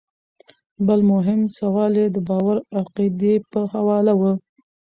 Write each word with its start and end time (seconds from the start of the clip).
بل 0.87 0.99
مهم 1.11 1.41
سوال 1.59 1.93
ئې 2.01 2.05
د 2.15 2.17
باور 2.27 2.57
او 2.75 2.85
عقيدې 2.85 3.33
پۀ 3.51 3.61
حواله 3.73 4.13
وۀ 4.19 4.31